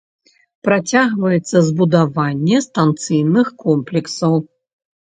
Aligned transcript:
Працягваецца 0.69 1.57
збудаванне 1.67 2.57
станцыйных 2.69 3.57
комплексаў. 3.67 4.33